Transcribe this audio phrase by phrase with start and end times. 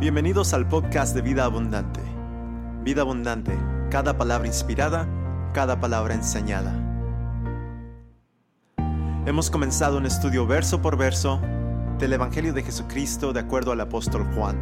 [0.00, 2.00] Bienvenidos al podcast de Vida Abundante.
[2.84, 3.58] Vida Abundante,
[3.90, 5.08] cada palabra inspirada,
[5.52, 6.72] cada palabra enseñada.
[9.26, 11.40] Hemos comenzado un estudio verso por verso
[11.98, 14.56] del Evangelio de Jesucristo de acuerdo al apóstol Juan.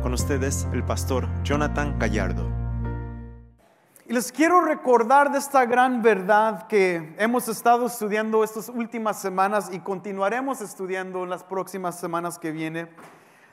[0.00, 2.48] Con ustedes, el pastor Jonathan Gallardo.
[4.06, 9.70] Y les quiero recordar de esta gran verdad que hemos estado estudiando estas últimas semanas
[9.72, 12.88] y continuaremos estudiando en las próximas semanas que vienen.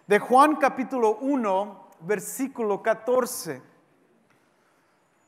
[0.08, 3.62] De Juan capítulo 1, versículo 14.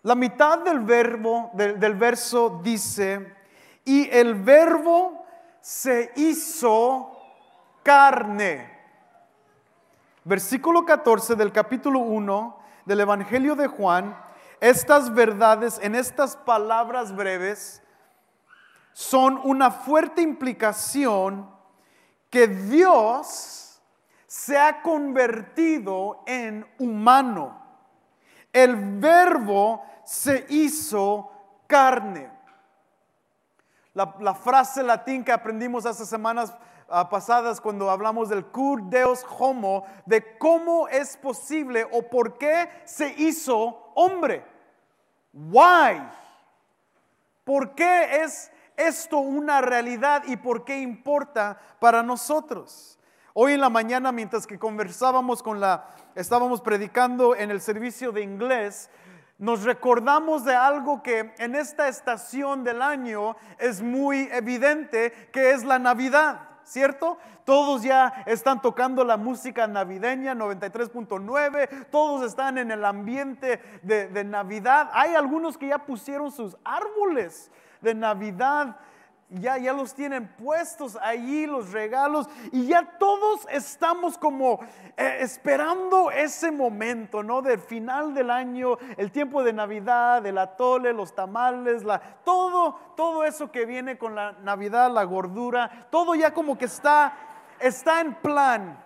[0.03, 3.35] La mitad del verbo, del, del verso dice,
[3.83, 5.25] y el verbo
[5.59, 7.11] se hizo
[7.83, 8.77] carne.
[10.23, 14.15] Versículo 14 del capítulo 1 del Evangelio de Juan
[14.59, 17.83] estas verdades en estas palabras breves
[18.93, 21.47] son una fuerte implicación
[22.31, 23.66] que Dios
[24.37, 27.59] se ha convertido en humano.
[28.53, 31.31] El verbo se hizo
[31.65, 32.29] carne.
[33.93, 36.53] La, frase latín que aprendimos hace semanas
[36.87, 42.69] ah, pasadas cuando hablamos del cur deus homo, de cómo es posible o por qué
[42.85, 44.45] se hizo hombre.
[45.33, 45.99] Why?
[47.43, 52.97] ¿Por qué es esto una realidad y por qué importa para nosotros?
[53.39, 55.85] Hoy en la mañana, mientras que conversábamos con la,
[56.15, 58.89] estábamos predicando en el servicio de inglés,
[59.37, 65.63] nos recordamos de algo que en esta estación del año es muy evidente, que es
[65.63, 66.39] la Navidad.
[66.63, 67.19] ¿cierto?
[67.45, 74.23] Todos ya están tocando la música navideña 93.9, todos están en el ambiente de, de,
[74.23, 74.89] Navidad.
[74.93, 78.77] Hay algunos que ya pusieron sus árboles de Navidad
[79.29, 84.59] ya, ya los tienen puestos allí, los regalos, y ya todos estamos como
[84.95, 87.41] eh, esperando ese momento, ¿no?
[87.41, 91.83] Del final del año, el tiempo de Navidad, el atole, los tamales,
[92.23, 97.13] todo, todo eso que viene con la Navidad, la gordura, todo ya como que está,
[97.59, 98.81] está en plan.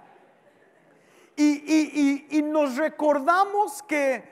[1.36, 4.28] Y, y, y nos recordamos que,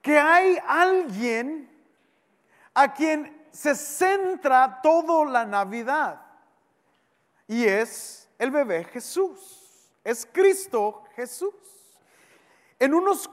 [0.00, 1.70] que hay alguien
[2.74, 6.20] a quien se centra toda la Navidad.
[7.48, 9.90] Y es el bebé Jesús.
[10.04, 11.56] Es Cristo Jesús.
[12.78, 13.28] En, unos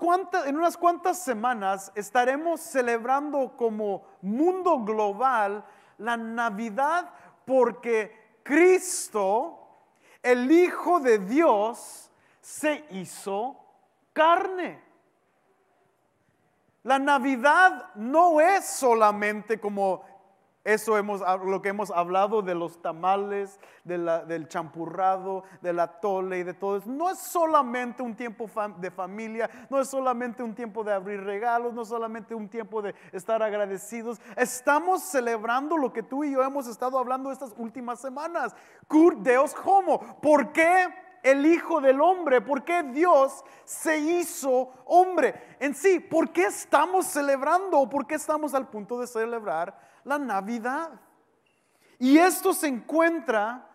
[0.48, 5.64] en unas cuantas semanas estaremos celebrando como mundo global
[6.00, 7.08] la Navidad
[7.46, 9.60] porque Cristo,
[10.24, 12.10] el Hijo de Dios,
[12.42, 13.58] se hizo
[14.12, 14.84] carne.
[16.82, 20.15] La Navidad no es solamente como
[20.66, 26.56] eso hemos, lo que hemos hablado de los tamales, del champurrado, del atole y de
[26.56, 26.90] todo eso.
[26.90, 28.50] No es solamente un tiempo
[28.80, 32.82] de familia, no es solamente un tiempo de abrir regalos, no es solamente un tiempo
[32.82, 34.20] de estar agradecidos.
[34.36, 38.56] Estamos celebrando lo que tú y yo hemos estado hablando estas últimas semanas.
[38.88, 40.20] Cur Deus homo.
[40.20, 40.88] ¿Por qué?
[41.22, 42.40] el Hijo del Hombre?
[42.40, 45.58] ¿Por qué Dios se hizo hombre?
[45.60, 50.92] En sí, ¿por qué estamos celebrando por qué estamos al punto de celebrar la Navidad?
[52.00, 53.70] Y esto se encuentra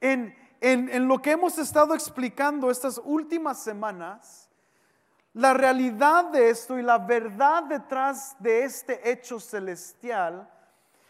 [0.00, 4.50] en, en lo que hemos estado explicando estas últimas semanas.
[5.32, 10.48] La realidad de esto y la verdad detrás de este hecho celestial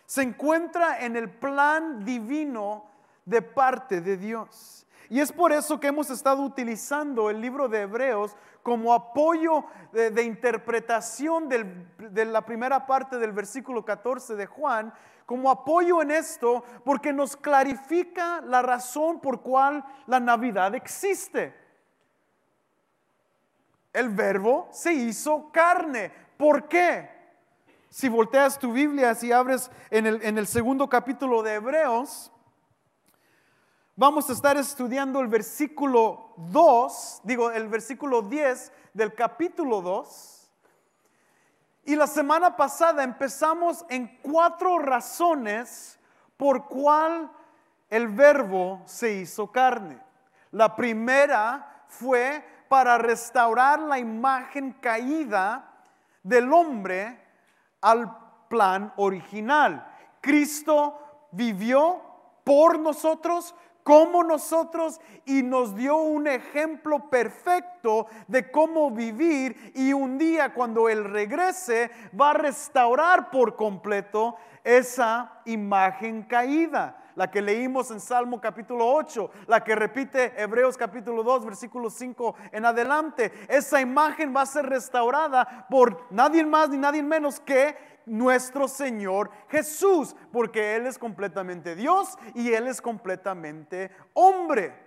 [0.07, 2.85] se encuentra en el plan divino
[3.25, 4.87] de parte de Dios.
[5.11, 10.23] Y es por eso que hemos estado utilizando el libro de Hebreos como apoyo de,
[10.23, 14.93] interpretación de la primera parte del versículo 14 de Juan,
[15.27, 21.55] como apoyo en esto, porque nos clarifica la razón por cual la Navidad existe.
[23.93, 26.11] El verbo se hizo carne.
[26.39, 27.11] ¿Por qué?
[27.91, 32.33] Si volteas tu Biblia, si abres en el, en el segundo capítulo de Hebreos,
[33.97, 40.51] Vamos a estar estudiando el versículo 2, digo, el versículo 10 del capítulo 2.
[41.85, 45.97] Y la semana pasada empezamos en cuatro razones
[46.37, 47.31] por cual
[47.89, 50.03] el verbo se hizo carne.
[50.51, 55.71] La primera fue para restaurar la imagen caída
[56.25, 57.25] del hombre
[57.81, 59.87] al plan original.
[60.21, 62.03] Cristo vivió
[62.43, 63.55] por nosotros,
[63.85, 70.89] como nosotros y nos dio un ejemplo perfecto de cómo vivir y un día cuando
[70.89, 77.01] Él regrese va a restaurar por completo esa imagen caída.
[77.15, 82.35] la que leímos en Salmo capítulo 8, la que repite Hebreos capítulo 2, versículo 5
[82.51, 83.31] en adelante.
[83.49, 89.31] Esa imagen va a ser restaurada por nadie más ni nadie menos que nuestro Señor
[89.49, 94.85] Jesús, porque Él es completamente Dios y Él es completamente hombre.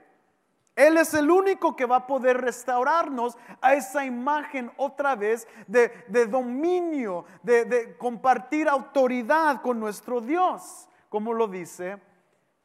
[0.76, 5.90] Él es el único que va a poder restaurarnos a esa imagen otra vez de,
[6.28, 12.00] dominio, de, compartir autoridad con nuestro Dios, como lo dice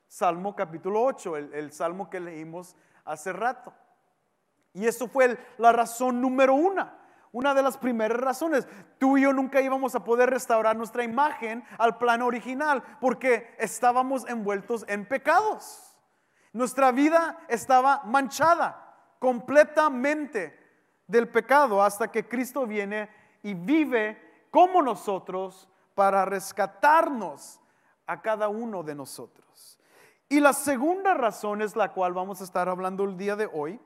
[0.07, 2.77] Salmo capítulo 8, el, el salmo que leímos
[3.07, 3.73] hace rato.
[4.75, 7.02] Y eso fue la razón número una.
[7.33, 8.69] Una de las primeras razones,
[8.99, 14.29] tú y yo nunca íbamos a poder restaurar nuestra imagen al plano original porque estábamos
[14.29, 15.97] envueltos en pecados.
[16.53, 20.59] Nuestra vida estaba manchada completamente
[21.07, 23.09] del pecado hasta que Cristo viene
[23.43, 27.61] y vive como nosotros para rescatarnos
[28.07, 29.79] a cada uno de nosotros.
[30.29, 33.81] Y la segunda razón es la cual vamos a estar hablando el día de hoy.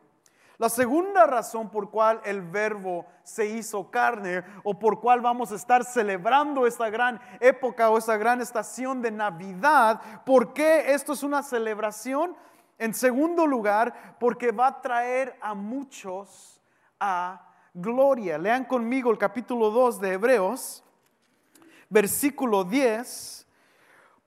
[0.58, 5.56] La segunda razón por cual el verbo se hizo carne o por cual vamos a
[5.56, 11.22] estar celebrando esta gran época o esta gran estación de Navidad, ¿por qué esto es
[11.22, 12.34] una celebración?
[12.78, 16.60] En segundo lugar, porque va a traer a muchos
[16.98, 17.42] a
[17.74, 18.38] gloria.
[18.38, 20.82] Lean conmigo el capítulo 2 de Hebreos,
[21.90, 23.46] versículo 10,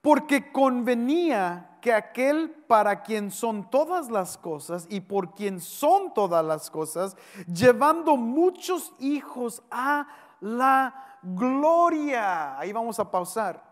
[0.01, 6.43] porque convenía que aquel para quien son todas las cosas y por quien son todas
[6.43, 7.15] las cosas,
[7.51, 10.07] llevando muchos hijos a
[10.41, 12.57] la gloria.
[12.59, 13.63] Ahí vamos a pausar.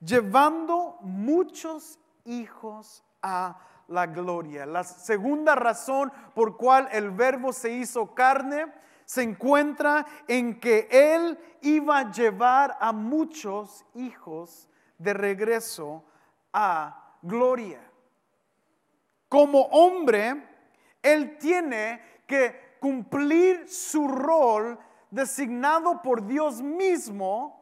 [0.00, 3.58] Llevando muchos hijos a
[3.88, 4.66] la gloria.
[4.66, 8.66] La segunda razón por cual el verbo se hizo carne
[9.08, 14.68] se encuentra en que Él iba a llevar a muchos hijos
[14.98, 16.04] de regreso
[16.52, 17.80] a gloria.
[19.28, 20.42] Como hombre,
[21.02, 24.78] Él tiene que cumplir su rol
[25.10, 27.58] designado por Dios mismo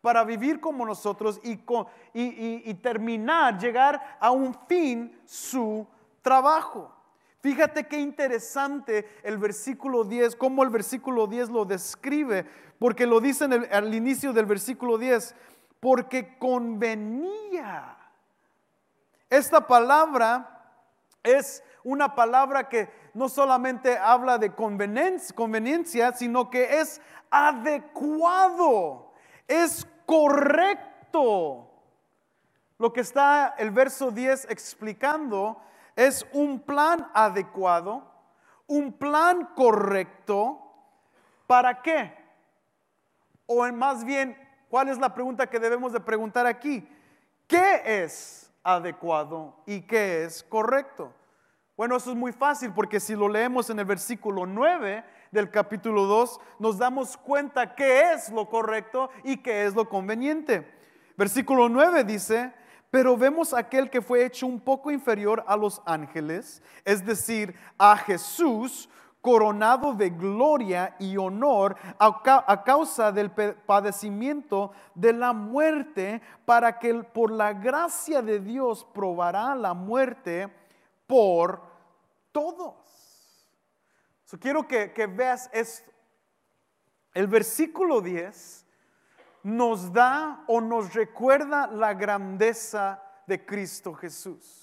[0.00, 5.86] para vivir como nosotros y, terminar, llegar a un fin su
[6.22, 6.94] trabajo.
[7.40, 12.46] Fíjate qué interesante el versículo 10, cómo el versículo 10 lo describe,
[12.78, 15.34] porque lo dice al inicio del versículo 10,
[15.80, 17.97] porque convenía.
[19.30, 20.62] Esta palabra
[21.22, 29.08] es una palabra que no solamente habla de conveniencia, sino que es adecuado
[29.48, 31.66] es correcto.
[32.78, 35.60] Lo que está el verso 10 explicando
[35.96, 38.04] es un plan adecuado,
[38.68, 40.62] un plan correcto.
[41.46, 42.14] ¿Para qué?
[43.46, 44.36] O más bien,
[44.68, 46.86] ¿cuál es la pregunta que debemos de preguntar aquí?
[47.48, 51.12] ¿Qué es adecuado y qué es correcto?
[51.76, 56.04] Bueno, eso es muy fácil porque si lo leemos en el versículo 9, del capítulo
[56.04, 60.70] 2 nos damos cuenta qué es lo correcto y qué es lo conveniente.
[61.16, 62.52] Versículo 9 dice,
[62.90, 67.96] pero vemos aquel que fue hecho un poco inferior a los ángeles, es decir, a
[67.96, 68.88] Jesús,
[69.20, 77.30] coronado de gloria y honor a, causa del padecimiento de la muerte, para que por
[77.30, 80.48] la gracia de Dios probará la muerte
[81.06, 81.60] por
[82.32, 82.88] todos
[84.36, 85.90] quiero que, que veas esto.
[87.14, 88.66] El versículo 10
[89.44, 94.57] nos da o nos recuerda la grandeza de Cristo Jesús.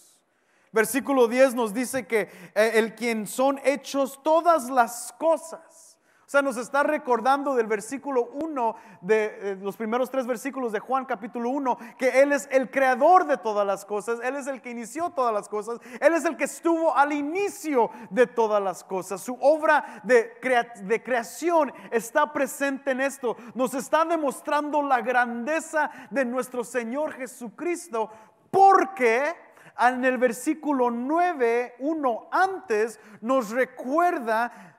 [0.75, 6.41] Versículo 10 nos dice que eh, el quien son hechos todas las cosas o sea,
[6.41, 11.51] nos está recordando del versículo 1, de eh, los primeros tres versículos de Juan capítulo
[11.51, 15.11] 1, que Él es el creador de todas las cosas, Él es el que inició
[15.11, 19.21] todas las cosas, Él es el que estuvo al inicio de todas las cosas.
[19.21, 20.33] Su obra de,
[20.81, 23.37] de creación está presente en esto.
[23.53, 28.09] Nos está demostrando la grandeza de nuestro Señor Jesucristo,
[28.49, 29.44] porque
[29.79, 34.77] en el versículo 9, uno antes, nos recuerda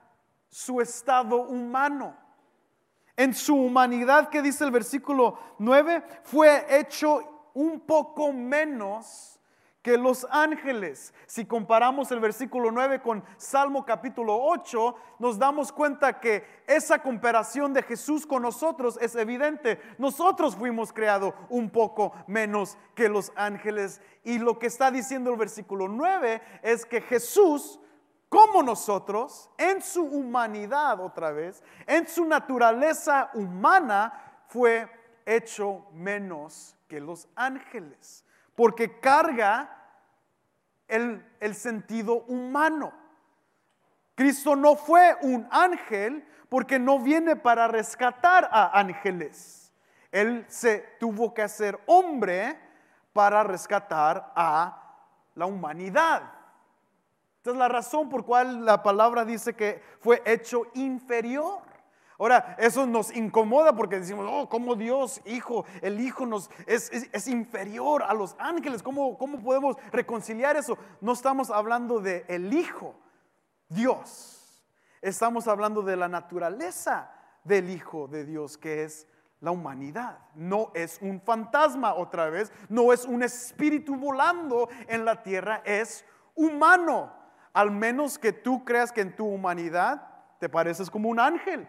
[0.48, 2.16] su estado humano.
[3.16, 9.35] En su humanidad, que dice el versículo 9, fue hecho un poco menos
[9.86, 11.14] que los ángeles.
[11.28, 17.72] Si comparamos el versículo 9 con Salmo capítulo 8, nos damos cuenta que esa comparación
[17.72, 19.80] de Jesús con nosotros es evidente.
[19.98, 24.00] Nosotros fuimos creados un poco menos que los ángeles.
[24.24, 27.78] Y lo que está diciendo el versículo 9 es que Jesús
[28.28, 34.90] como nosotros, en su humanidad otra vez, en su naturaleza humana, fue
[35.24, 38.25] hecho menos que los ángeles.
[38.56, 39.70] Porque carga
[40.88, 42.92] el, el sentido humano.
[44.16, 49.72] Cristo no fue un ángel porque no viene para rescatar a ángeles.
[50.10, 52.58] Él se tuvo que hacer hombre
[53.12, 54.82] para rescatar a
[55.34, 56.22] la humanidad.
[57.36, 61.62] Esta es la razón por cual la palabra dice que fue hecho inferior.
[62.18, 68.02] Ahora, eso nos incomoda porque decimos, oh, como Dios, Hijo, el Hijo nos es, inferior
[68.02, 68.82] a los ángeles.
[68.82, 70.78] ¿Cómo, ¿Cómo, podemos reconciliar eso?
[71.00, 72.94] No estamos hablando de el Hijo,
[73.68, 74.64] Dios.
[75.02, 77.10] Estamos hablando de la naturaleza
[77.44, 79.06] del Hijo de Dios, que es
[79.40, 80.18] la humanidad.
[80.34, 86.04] No es un fantasma otra vez, no es un espíritu volando en la tierra, es
[86.34, 87.12] humano
[87.56, 90.06] al menos que tú creas que en tu humanidad
[90.38, 91.66] te pareces como un ángel.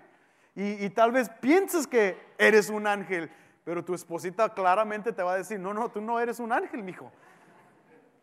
[0.60, 3.30] Y, tal vez pienses que eres un ángel,
[3.64, 6.82] pero tu esposita claramente te va a decir, no, no, tú no eres un ángel,
[6.82, 7.12] mijo.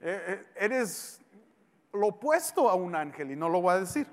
[0.01, 1.21] Eh, eh, eres
[1.93, 4.09] lo opuesto a un ángel y no lo voy a decir.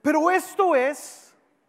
[0.00, 1.25] Pero esto es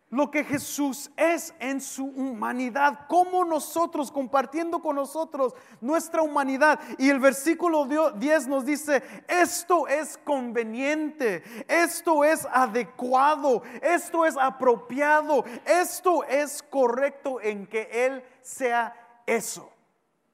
[0.09, 6.79] lo que Jesús es en su humanidad, como nosotros, compartiendo con nosotros nuestra humanidad.
[6.97, 15.43] Y el versículo 10 nos dice, esto es conveniente, esto es adecuado, esto es apropiado,
[15.65, 18.95] esto es correcto en que Él sea
[19.25, 19.69] eso.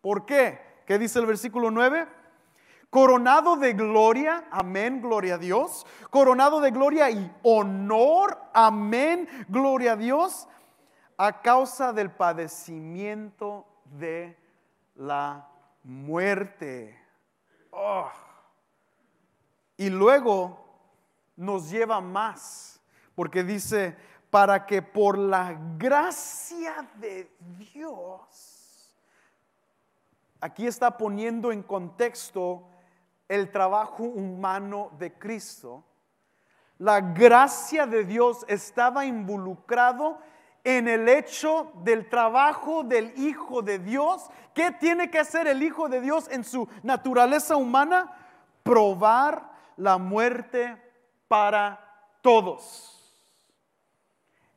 [0.01, 0.59] ¿Por qué?
[0.85, 2.22] ¿Qué dice el versículo 9?
[2.93, 9.95] Coronado de gloria, amén, gloria a Dios, coronado de gloria y honor, amén, gloria a
[9.95, 10.47] Dios,
[11.17, 14.38] a causa del padecimiento de
[14.93, 15.50] la
[15.81, 16.95] muerte.
[17.71, 18.12] Oh.
[19.75, 20.63] Y luego
[21.35, 22.79] nos lleva más,
[23.15, 23.97] porque dice,
[24.29, 28.93] para que por la gracia de Dios,
[30.39, 32.69] aquí está poniendo en contexto
[33.33, 35.83] el trabajo humano de Cristo,
[36.77, 40.19] la gracia de Dios estaba involucrado
[40.63, 44.29] en el hecho del trabajo del Hijo de Dios.
[44.53, 48.15] ¿Qué tiene que hacer el Hijo de Dios en su naturaleza humana?
[48.61, 50.79] Probar la muerte
[51.27, 51.79] para
[52.21, 53.17] todos.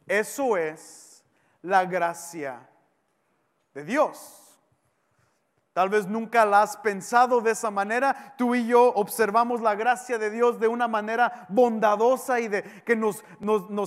[0.06, 1.24] Eso es
[1.62, 2.68] la gracia
[3.72, 4.45] de Dios.
[5.76, 8.32] Tal vez nunca la has pensado de esa manera.
[8.38, 12.96] Tú y yo observamos la gracia de Dios de una manera bondadosa y de que
[12.96, 13.22] nos,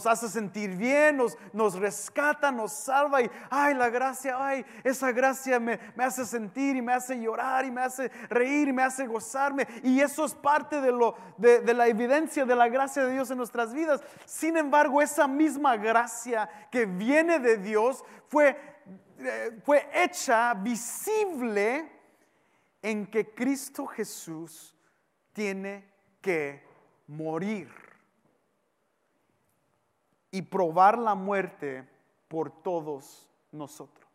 [0.05, 1.19] hace sentir bien,
[1.51, 3.23] nos, rescata, nos salva.
[3.23, 7.71] Y, ay, la gracia, ay, esa gracia me, hace sentir y me hace llorar y
[7.71, 9.67] me hace reír y me hace gozarme.
[9.81, 13.37] Y eso es parte de, lo, de, la evidencia de la gracia de Dios en
[13.39, 14.03] nuestras vidas.
[14.25, 18.68] Sin embargo, esa misma gracia que viene de Dios fue
[19.63, 21.91] fue hecha visible
[22.81, 24.75] en que Cristo Jesús
[25.33, 25.85] tiene
[26.21, 26.63] que
[27.07, 27.69] morir
[30.31, 31.87] y probar la muerte
[32.27, 34.07] por todos nosotros.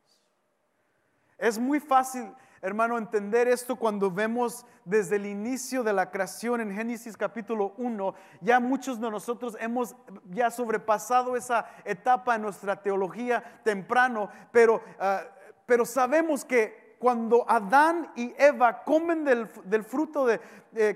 [1.36, 2.32] Es muy fácil
[2.64, 8.14] hermano, entender esto cuando vemos desde el inicio de la creación en Génesis capítulo 1,
[8.40, 9.94] ya muchos de nosotros hemos
[10.30, 15.24] ya sobrepasado esa etapa en nuestra teología temprano, pero, ah,
[15.66, 20.40] pero sabemos que cuando Adán y Eva comen del, fruto de,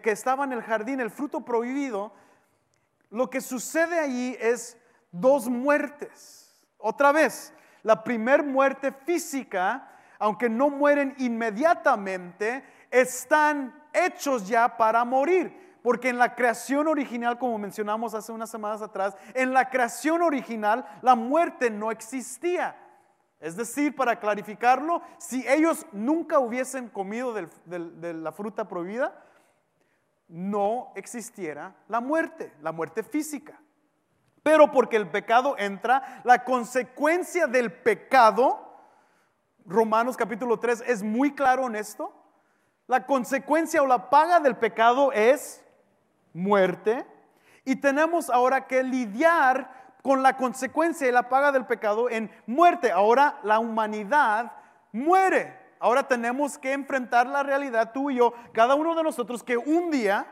[0.01, 2.13] que estaba en el jardín, el fruto prohibido,
[3.11, 4.79] lo que sucede allí es
[5.13, 6.67] dos muertes.
[6.79, 15.69] Otra vez, la primer muerte física, aunque no mueren inmediatamente, están hechos ya para morir.
[15.83, 20.85] Porque en la creación original, como mencionamos hace unas semanas atrás, en la creación original
[21.03, 22.77] la muerte no existía.
[23.41, 29.25] Es decir, para clarificarlo, si ellos nunca hubiesen comido de la fruta prohibida,
[30.27, 33.61] no existiera la muerte, la muerte física.
[34.43, 38.68] Pero porque el pecado entra, la consecuencia del pecado
[39.69, 42.11] Romanos capítulo 3 es muy claro en esto.
[42.87, 45.63] La consecuencia o la paga del pecado es
[46.33, 47.05] muerte.
[47.67, 49.71] Y tenemos ahora que lidiar
[50.03, 52.91] con la consecuencia y la paga del pecado en muerte.
[52.91, 54.53] Ahora la humanidad
[54.91, 55.55] muere.
[55.81, 59.91] Ahora tenemos que enfrentar la realidad, tú y yo, cada uno de nosotros, que un
[59.91, 60.27] día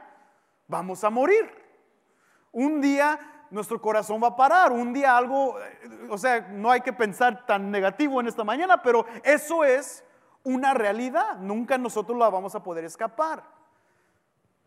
[0.67, 1.47] vamos a morir.
[2.53, 4.73] Un día nuestro corazón va a parar.
[4.73, 8.83] Un día algo, eh, o sea, no hay que pensar tan negativo en esta mañana,
[8.83, 10.05] pero eso es
[10.43, 11.39] una realidad.
[11.39, 13.43] Nunca nosotros la vamos a poder escapar.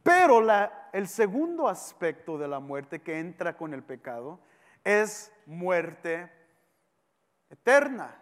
[0.03, 4.39] Pero la, el segundo aspecto de la muerte que entra con el pecado
[4.83, 6.31] es muerte
[7.49, 8.15] eterna,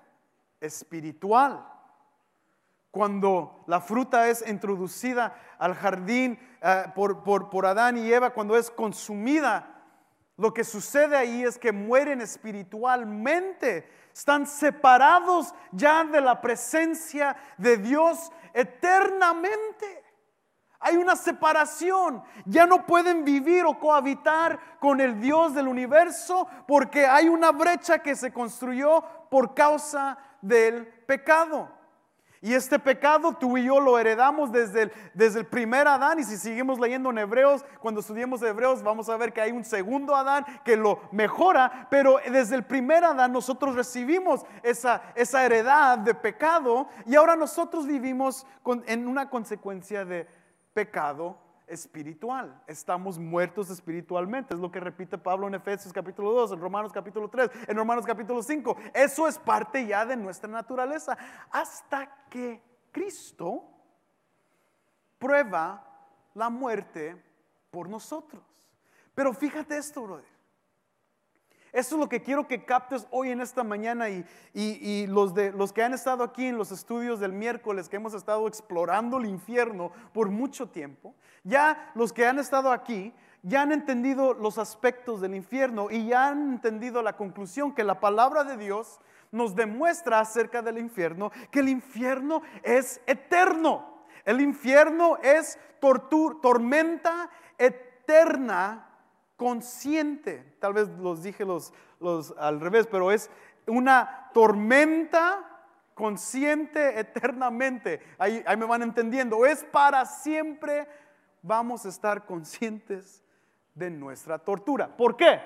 [0.59, 1.65] espiritual.
[2.91, 8.57] cuando la fruta es introducida al jardín eh, por, por, por Adán y Eva, cuando
[8.57, 9.76] es consumida,
[10.37, 17.77] lo que sucede ahí es que mueren espiritualmente, están separados ya de la presencia de
[17.77, 20.03] Dios eternamente.
[20.79, 22.23] Hay una separación.
[22.45, 27.99] Ya no pueden vivir o cohabitar con el Dios del universo porque hay una brecha
[27.99, 31.76] que se construyó por causa del pecado.
[32.41, 36.19] Y este pecado tú y yo lo heredamos desde el, desde el primer Adán.
[36.19, 39.63] Y si seguimos leyendo en Hebreos, cuando estudiemos Hebreos, vamos a ver que hay un
[39.63, 41.87] segundo Adán que lo mejora.
[41.89, 46.87] Pero desde el primer Adán nosotros recibimos esa, esa heredad de pecado.
[47.05, 48.45] Y ahora nosotros vivimos
[48.85, 50.27] en una consecuencia de
[50.73, 52.61] pecado espiritual.
[52.67, 54.53] Estamos muertos espiritualmente.
[54.53, 58.05] Es lo que repite Pablo en Efesios capítulo 2, en Romanos capítulo 3, en Romanos
[58.05, 58.77] capítulo 5.
[58.93, 61.17] Eso es parte ya de nuestra naturaleza.
[61.51, 63.63] Hasta que Cristo
[65.19, 65.83] prueba
[66.33, 67.21] la muerte
[67.71, 68.43] por nosotros.
[69.13, 70.36] Pero fíjate esto, brother.
[71.73, 75.73] Eso es lo que quiero que captes hoy en esta mañana y, los, de, los
[75.73, 79.91] que han estado aquí en los estudios del miércoles, que hemos estado explorando el infierno
[80.13, 85.35] por mucho tiempo, ya los que han estado aquí ya han entendido los aspectos del
[85.35, 88.99] infierno y ya han entendido la conclusión que la palabra de Dios
[89.31, 94.05] nos demuestra acerca del infierno, que el infierno es eterno.
[94.25, 95.57] El infierno es
[96.41, 98.86] tormenta eterna
[99.37, 100.43] consciente.
[100.59, 103.29] Tal vez los dije los, los al revés, pero es
[103.67, 105.43] una tormenta
[105.93, 108.01] consciente eternamente.
[108.17, 109.45] Ahí, ahí me van entendiendo.
[109.45, 110.87] Es para siempre
[111.41, 113.23] vamos a estar conscientes
[113.73, 114.97] de nuestra tortura.
[114.97, 115.39] ¿Por qué?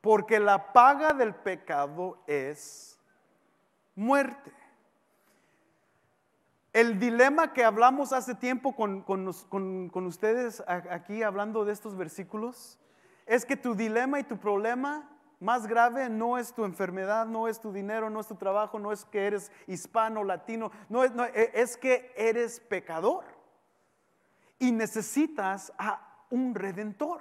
[0.00, 3.00] Porque la paga del pecado es
[3.94, 4.52] muerte.
[6.74, 12.80] El dilema que hablamos hace tiempo con, ustedes aquí hablando de estos versículos
[13.26, 17.60] es que tu dilema y tu problema más grave no es tu enfermedad, no es
[17.60, 21.52] tu dinero, no es tu trabajo, no es que eres hispano, latino, no es, e,
[21.54, 23.24] es que eres pecador
[24.58, 27.20] y necesitas a un redentor.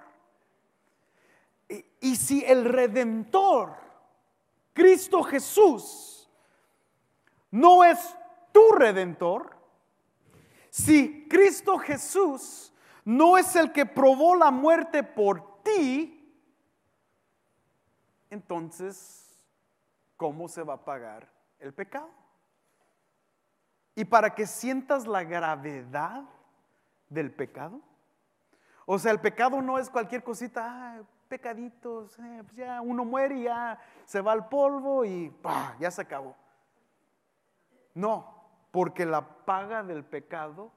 [1.70, 3.76] Y, y si el redentor,
[4.74, 6.28] Cristo Jesús,
[7.52, 8.18] no es
[8.54, 9.53] tu redentor,
[10.74, 12.74] si Cristo Jesús
[13.06, 16.36] no es el que probó la muerte por ti,
[18.32, 19.46] entonces,
[20.18, 22.10] ¿cómo se va a pagar el pecado?
[23.94, 26.24] Y para que sientas la gravedad
[27.08, 27.80] del pecado,
[28.88, 33.38] o sea, el pecado no es cualquier cosita, ah, pecaditos, eh, pues ya uno muere
[33.38, 35.32] y ya se va al polvo y
[35.80, 36.36] ya se acabó.
[37.94, 38.33] No,
[38.74, 40.72] porque la paga del pecado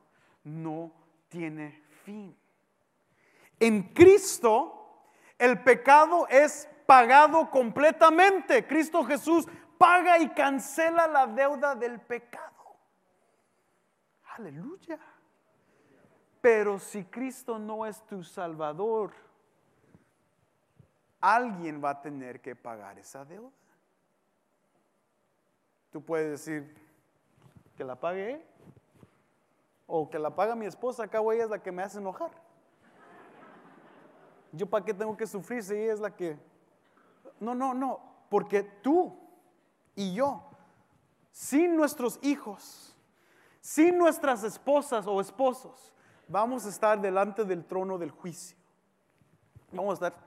[0.45, 0.93] no
[1.31, 2.37] tiene fin.
[3.59, 5.07] En Cristo
[5.39, 8.67] el pecado es pagado completamente.
[8.67, 9.47] Cristo Jesús
[9.79, 12.77] paga y cancela la deuda del pecado.
[14.37, 14.99] Aleluya.
[16.43, 19.15] Pero si Cristo no es tu Salvador,
[21.19, 23.51] alguien va a tener que pagar esa deuda.
[25.91, 26.86] Tú puedes decir,
[27.77, 28.45] que la pague
[29.87, 32.31] o que la paga mi esposa, acá ella es la que me hace enojar.
[34.53, 36.39] Yo para qué tengo que sufrir si ella es la que...
[37.39, 39.17] No, no, no, porque tú
[39.95, 40.43] y yo,
[41.31, 42.97] sin nuestros hijos,
[43.61, 45.93] sin nuestras esposas o esposos,
[46.29, 48.57] vamos a estar delante del trono del juicio.
[49.71, 50.27] Vamos a estar.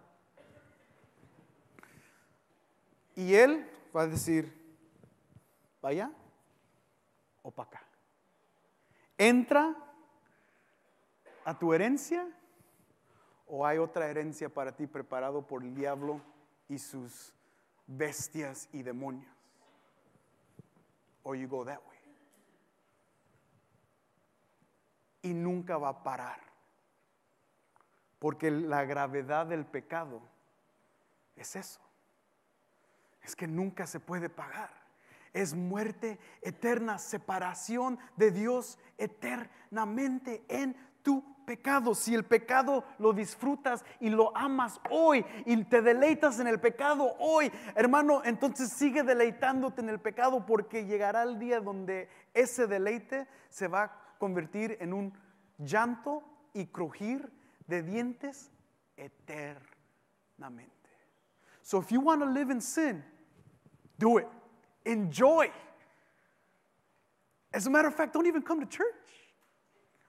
[3.16, 4.54] Y él va a decir,
[5.82, 6.12] vaya,
[7.44, 7.82] opaca.
[9.18, 9.76] ¿Entra
[11.46, 12.28] a tu herencia
[13.48, 16.22] o hay otra herencia para ti preparado por el diablo
[16.68, 17.34] y sus
[17.88, 19.32] bestias y demonios?
[21.24, 21.98] Or you go that way.
[25.22, 26.40] Y nunca va a parar.
[28.20, 30.22] Porque la gravedad del pecado
[31.36, 31.82] es eso.
[33.22, 34.89] Es que nunca se puede pagar
[35.34, 41.96] es muerte eterna, separación de Dios eternamente en tu pecado.
[41.96, 47.16] Si el pecado lo disfrutas y lo amas hoy y te deleitas en el pecado
[47.20, 53.28] hoy, hermano, entonces sigue deleitándote en el pecado porque llegará el día donde ese deleite
[53.50, 55.14] se va a convertir en un
[55.58, 57.32] llanto y crujir
[57.68, 58.52] de dientes
[58.98, 60.72] eternamente.
[61.62, 63.04] So if you want to live in sin,
[63.98, 64.28] do it
[64.86, 65.52] enjoy.
[67.52, 68.86] As a matter of fact, don't even come to church.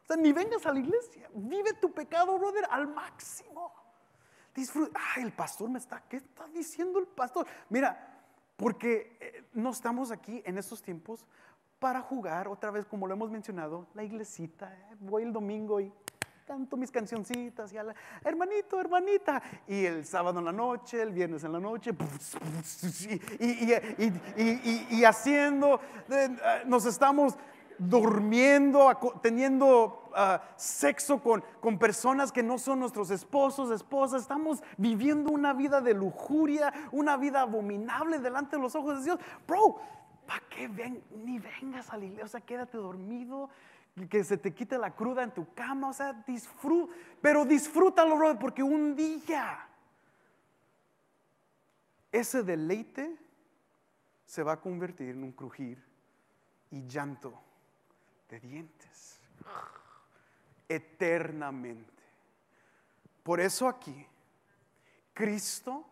[0.05, 1.29] O sea, ni vengas a la iglesia.
[1.35, 3.73] Vive tu pecado, brother, al máximo.
[4.55, 4.99] Disfruta.
[5.15, 6.03] Ay, el pastor me está.
[6.09, 7.47] ¿Qué está diciendo el pastor?
[7.69, 7.97] Mira,
[8.57, 11.25] porque eh, no estamos aquí en estos tiempos
[11.79, 14.71] para jugar, otra vez, como lo hemos mencionado, la iglesita.
[14.75, 15.91] eh, Voy el domingo y
[16.51, 19.41] canto mis cancioncitas y a la, hermanito, hermanita.
[19.69, 21.93] Y el sábado en la noche, el viernes en la noche,
[23.39, 26.29] y, y- y- y- haciendo, eh,
[26.67, 27.37] nos estamos
[27.79, 28.91] durmiendo,
[29.23, 34.23] teniendo ah, sexo con, con personas que no son nuestros esposos, esposas.
[34.23, 39.21] Estamos viviendo una vida de lujuria, una vida abominable delante de los ojos de Dios.
[39.47, 39.77] Bro,
[40.27, 41.01] ¿para qué ven?
[41.25, 43.49] Ni vengas a la iglesia, o sea, quédate dormido,
[44.09, 48.39] que se te quite la cruda en tu cama, o sea, disfruta, pero disfrútalo, bro,
[48.39, 49.67] porque un día
[52.13, 53.17] ese deleite
[54.27, 55.83] se va a convertir en un crujir
[56.71, 57.41] y llanto
[58.29, 59.21] de dientes
[60.69, 62.03] eternamente.
[63.25, 64.07] Por eso aquí,
[65.13, 65.85] Cristo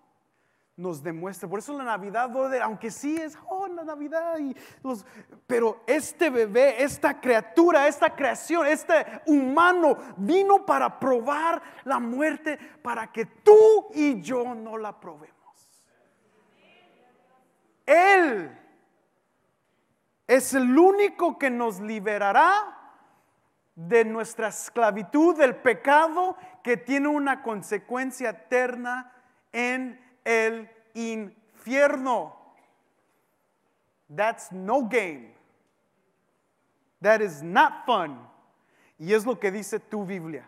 [0.78, 2.30] nos demuestra, por eso la Navidad,
[2.62, 5.04] aunque sí es, oh, la Navidad, y los,
[5.44, 8.94] pero este bebé, esta criatura, esta creación, este
[9.26, 15.36] humano vino para probar la muerte, para que tú y yo no la probemos.
[17.84, 18.56] Él
[20.28, 22.94] es el único que nos liberará
[23.74, 29.12] de nuestra esclavitud, del pecado que tiene una consecuencia eterna
[29.50, 32.36] en el infierno.
[34.14, 35.34] That's no game.
[37.00, 38.18] That is not fun.
[38.98, 40.46] Y es lo que dice tu Biblia.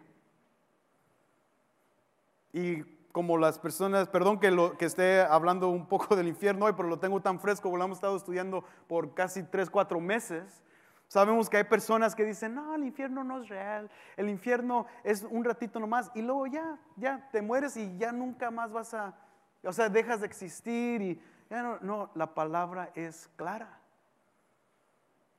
[2.53, 6.99] Y como las personas, perdón que, esté hablando un poco del infierno hoy, pero lo
[6.99, 10.63] tengo tan fresco, lo hemos estado estudiando por casi 3, 4 meses.
[11.09, 15.25] Sabemos que hay personas que dicen, no, el infierno no es real, el infierno es
[15.25, 19.17] un ratito nomás y luego ya, ya te mueres y ya nunca más vas a,
[19.65, 23.81] o sea, dejas de existir y ya no, no, la palabra es clara,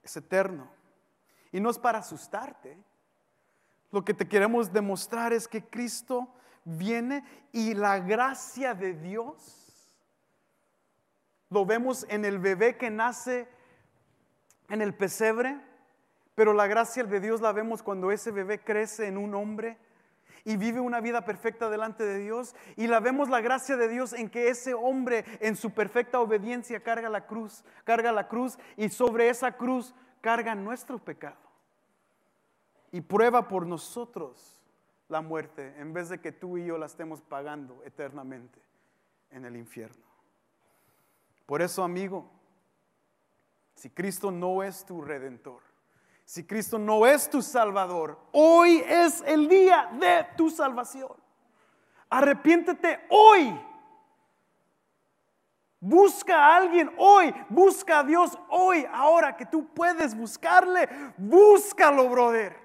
[0.03, 0.69] es eterno.
[1.51, 2.77] Y no es para asustarte,
[3.91, 9.57] lo que te queremos demostrar es que Cristo viene y la gracia de Dios
[11.49, 13.47] lo vemos en el bebé que nace
[14.69, 15.59] en el pesebre,
[16.33, 19.77] pero la gracia de Dios la vemos cuando ese bebé crece en un hombre
[20.43, 22.55] y vive una vida perfecta delante de Dios.
[22.75, 26.81] Y la vemos la gracia de Dios en que ese hombre en su perfecta obediencia
[26.81, 31.37] carga la cruz, carga la cruz y sobre esa cruz carga nuestro pecado.
[32.91, 34.59] Y prueba por nosotros
[35.07, 38.59] la muerte en vez de que tú y yo la estemos pagando eternamente
[39.29, 40.05] en el infierno.
[41.45, 42.29] Por eso, amigo,
[43.75, 45.61] si Cristo no es tu redentor,
[46.31, 51.11] si Cristo no es tu salvador, hoy es el día de tu salvación.
[52.09, 53.59] Arrepiéntete hoy.
[55.81, 62.55] Busca a alguien hoy, busca a Dios hoy, ahora que tú puedes buscarle, búscalo, brother.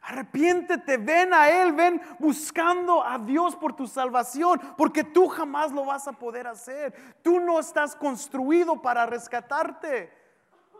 [0.00, 5.84] Arrepiéntete, ven a Él, ven buscando a Dios por tu salvación, porque tú jamás lo
[5.84, 6.94] vas a poder hacer.
[7.20, 10.17] Tú no estás construido para rescatarte.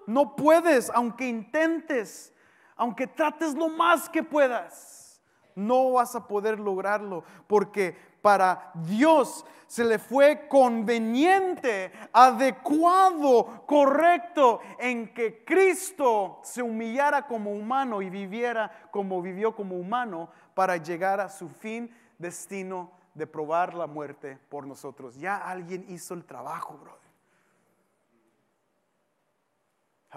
[0.09, 2.33] No puedes, aunque intentes,
[2.77, 5.21] aunque trates lo más que puedas,
[5.55, 15.13] no vas a poder lograrlo, porque para Dios se le fue conveniente, adecuado, correcto en
[15.13, 21.29] que Cristo se humillara como humano y viviera como vivió como humano para llegar a
[21.29, 25.17] su fin, destino de probar la muerte por nosotros.
[25.17, 26.98] Ya alguien hizo el trabajo, brother.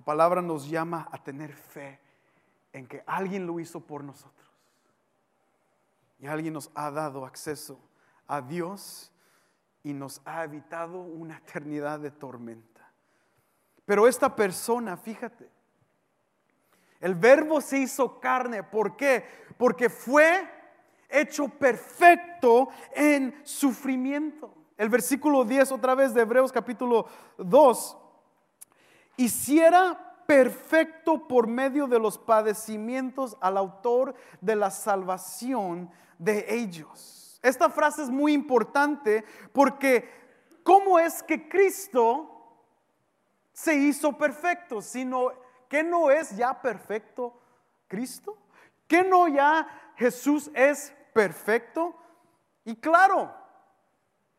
[0.01, 1.99] La palabra nos llama a tener fe
[2.73, 4.49] en que alguien lo hizo por nosotros.
[6.17, 7.79] Y alguien nos ha dado acceso
[8.25, 9.11] a Dios
[9.83, 12.91] y nos ha evitado una eternidad de tormenta.
[13.85, 15.47] Pero esta persona, fíjate,
[16.99, 18.63] el verbo se hizo carne.
[18.63, 19.23] ¿Por qué?
[19.55, 20.49] Porque fue
[21.09, 24.51] hecho perfecto en sufrimiento.
[24.77, 27.05] El versículo 10 otra vez de Hebreos capítulo
[27.37, 28.00] 2
[29.17, 37.39] hiciera perfecto por medio de los padecimientos al autor de la salvación de ellos.
[37.41, 40.07] Esta frase es muy importante porque
[40.63, 42.29] ¿cómo es que Cristo
[43.51, 44.81] se hizo perfecto?
[44.81, 45.31] Sino
[45.67, 47.39] que no es ya perfecto
[47.87, 48.37] Cristo,
[48.87, 51.95] que no ya Jesús es perfecto.
[52.63, 53.33] Y claro,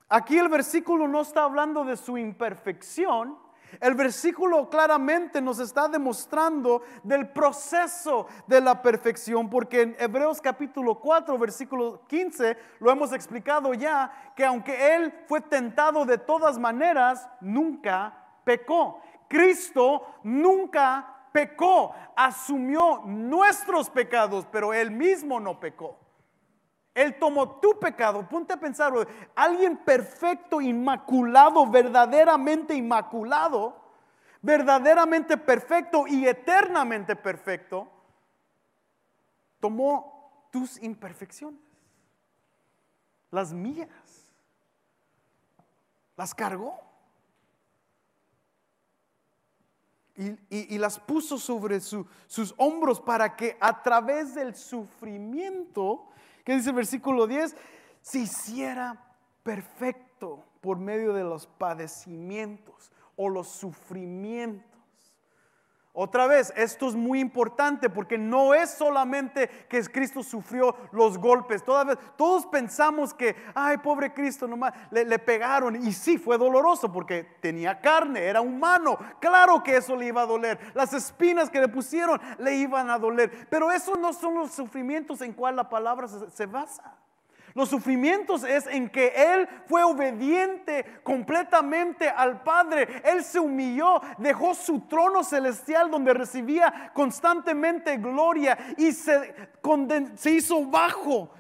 [0.09, 3.42] aquí el versículo no está hablando de su imperfección,
[3.81, 10.99] El versículo claramente nos está demostrando del proceso de la perfección, porque en Hebreos capítulo
[10.99, 17.29] 4, versículo 15, lo hemos explicado ya, que aunque Él fue tentado de todas maneras,
[17.41, 19.01] nunca pecó.
[19.29, 26.02] Cristo nunca pecó, asumió nuestros pecados, pero Él mismo no pecó.
[26.95, 28.29] Él tomó tu pecado.
[28.29, 28.93] Ponte a pensar,
[29.35, 33.81] alguien perfecto, inmaculado, verdaderamente inmaculado,
[34.43, 37.89] verdaderamente perfecto y eternamente perfecto,
[39.61, 41.61] tomó tus imperfecciones,
[43.31, 43.89] las mías,
[46.17, 46.79] las cargó.
[50.51, 56.12] Y, las puso sobre sus hombros para que a través del sufrimiento
[56.45, 57.57] ¿Qué dice el versículo 10?
[58.01, 64.72] Se hiciera perfecto por medio de los padecimientos o los sufrimientos.
[65.95, 71.63] Otra vez, esto es muy importante porque no es solamente que Cristo sufrió los golpes.
[71.63, 75.77] Todos pensamos que, ay, pobre Cristo, nomás le, le, pegaron.
[75.77, 78.97] Y sí, fue doloroso porque tenía carne, era humano.
[79.21, 80.59] Claro que eso le iba a doler.
[80.73, 83.47] Las espinas que le pusieron le iban a doler.
[83.51, 86.97] Pero esos no son los sufrimientos en cual la palabra se basa.
[87.55, 93.03] Los sufrimientos es en que Él fue obediente completamente al Padre.
[93.05, 99.35] Él se humilló, dejó su trono celestial donde recibía constantemente gloria y se,
[100.25, 101.31] hizo bajo,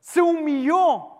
[0.00, 1.10] se humilló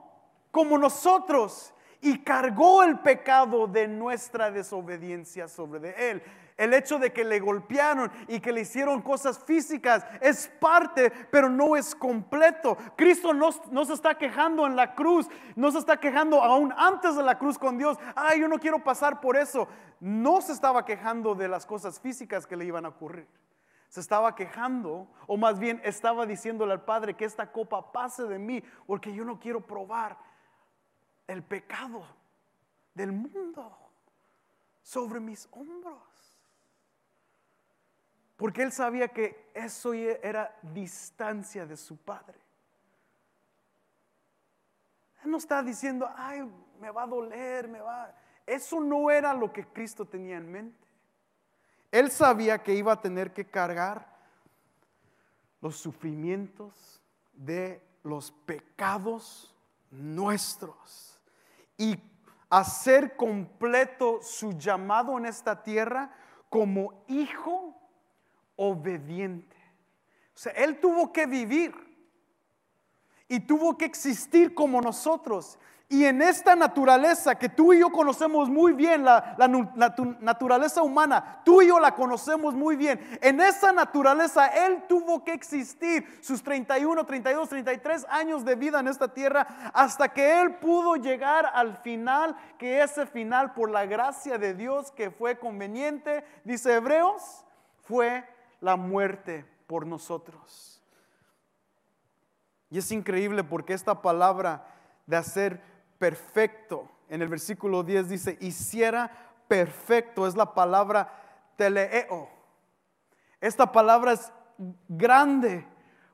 [0.50, 6.22] como nosotros y cargó el pecado de nuestra desobediencia sobre de Él.
[6.56, 11.48] El hecho de que le golpearon y que le hicieron cosas físicas es parte, pero
[11.48, 12.76] no es completo.
[12.96, 13.50] Cristo no,
[13.84, 17.58] se está quejando en la cruz, no se está quejando aún antes de la cruz
[17.58, 17.98] con Dios.
[18.14, 19.66] Ay, yo no quiero pasar por eso.
[19.98, 23.26] No se estaba quejando de las cosas físicas que le iban a ocurrir.
[23.88, 28.38] Se estaba quejando, o más bien estaba diciéndole al Padre que esta copa pase de
[28.38, 30.16] mí, porque yo no quiero probar
[31.26, 32.04] el pecado
[32.94, 33.76] del mundo
[34.82, 36.13] sobre mis hombros.
[38.36, 42.38] Porque él sabía que eso era distancia de su padre.
[45.24, 46.42] Él no está diciendo, ay,
[46.80, 48.14] me va a doler, me va.
[48.46, 50.86] Eso no era lo que Cristo tenía en mente.
[51.90, 54.06] Él sabía que iba a tener que cargar
[55.60, 57.00] los sufrimientos
[57.32, 59.54] de los pecados
[59.90, 61.20] nuestros
[61.78, 61.98] y
[62.50, 66.10] hacer completo su llamado en esta tierra
[66.50, 67.74] como hijo
[68.56, 69.56] obediente.
[70.34, 71.74] O sea, él tuvo que vivir
[73.28, 75.58] y tuvo que existir como nosotros.
[75.88, 79.36] Y en esta naturaleza que tú y yo conocemos muy bien, la,
[80.20, 82.98] naturaleza humana, tú y yo la conocemos muy bien.
[83.20, 88.88] En esa naturaleza Él tuvo que existir sus 31, 32, 33 años de vida en
[88.88, 94.38] esta tierra hasta que Él pudo llegar al final, que ese final por la gracia
[94.38, 97.44] de Dios que fue conveniente, dice Hebreos,
[97.82, 98.24] fue
[98.64, 100.82] la muerte por nosotros.
[102.70, 104.66] Y es increíble porque esta palabra
[105.06, 105.62] de hacer
[105.98, 109.10] perfecto, en el versículo 10 dice, hiciera
[109.48, 111.12] perfecto, es la palabra
[111.56, 112.30] teleo.
[113.38, 114.32] Esta palabra es
[114.88, 115.66] grande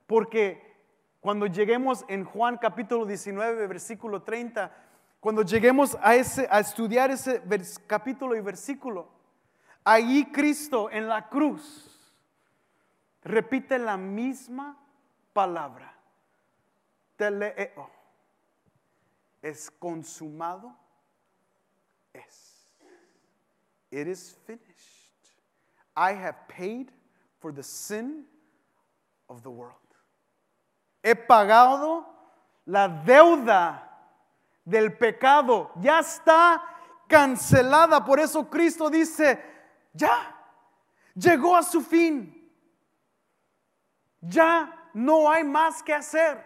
[0.08, 0.76] porque
[1.20, 4.74] cuando lleguemos en Juan capítulo 19, versículo 30,
[5.20, 7.40] cuando lleguemos a, ese, a estudiar ese
[7.86, 9.08] capítulo y versículo,
[9.84, 11.89] ahí Cristo en la cruz,
[13.24, 14.76] repite la misma
[15.32, 15.92] palabra.
[17.16, 17.90] Teleo.
[19.42, 20.74] Es consumado.
[22.12, 22.66] Es.
[23.90, 25.10] It is finished.
[25.96, 26.92] I have paid
[27.40, 28.24] for the sin
[29.28, 29.74] of the world.
[31.02, 32.04] He pagado
[32.66, 33.82] la deuda
[34.64, 35.70] del pecado.
[35.80, 36.62] Ya está
[37.08, 38.04] cancelada.
[38.04, 39.38] Por eso Cristo dice,
[39.94, 40.34] ya,
[41.14, 42.39] llegó a su fin.
[44.20, 46.44] Ya no hay más que hacer.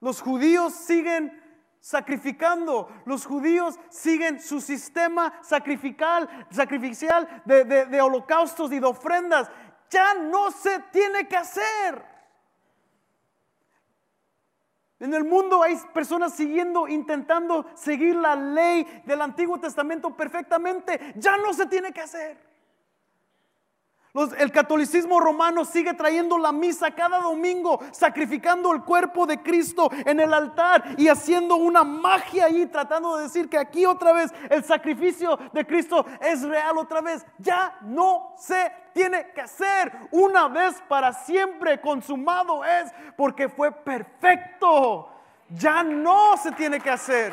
[0.00, 1.42] Los judíos siguen
[1.80, 2.88] sacrificando.
[3.04, 9.50] Los judíos siguen su sistema sacrificial, sacrificial de, de, holocaustos y de ofrendas.
[9.90, 12.04] Ya no se tiene que hacer.
[15.00, 21.14] En el mundo hay personas siguiendo, intentando seguir la ley del Antiguo Testamento perfectamente.
[21.16, 22.47] Ya no se tiene que hacer.
[24.14, 30.18] El catolicismo romano sigue trayendo la misa cada domingo, sacrificando el cuerpo de Cristo en
[30.18, 34.64] el altar y haciendo una magia ahí, tratando de decir que aquí otra vez el
[34.64, 37.24] sacrificio de Cristo es real otra vez.
[37.38, 45.12] Ya no se tiene que hacer una vez para siempre, consumado es, porque fue perfecto.
[45.50, 47.32] Ya no se tiene que hacer.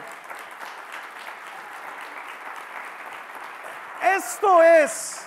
[4.04, 5.25] Esto es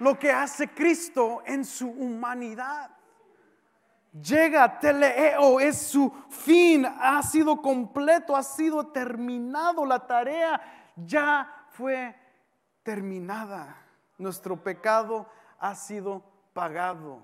[0.00, 2.90] lo que hace Cristo en su humanidad.
[4.12, 10.60] Llega, teleo, es su fin, ha sido completo, ha sido terminado, la tarea
[10.96, 12.14] ya fue
[12.82, 13.76] terminada.
[14.16, 15.26] Nuestro pecado
[15.58, 16.22] ha sido
[16.54, 17.20] pagado.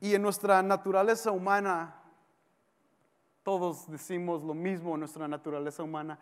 [0.00, 1.94] Y en nuestra naturaleza humana,
[3.42, 6.18] todos decimos lo mismo en nuestra naturaleza humana,